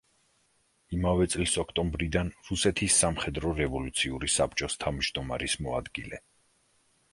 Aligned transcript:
იმავე 0.99 1.27
წლის 1.33 1.53
ოქტომბრიდან 1.63 2.31
რუსეთის 2.47 2.97
სამხედრო 3.03 3.53
რევოლუციური 3.61 4.33
საბჭოს 4.39 4.81
თავმჯდომარის 4.87 5.59
მოადგილე. 5.69 6.25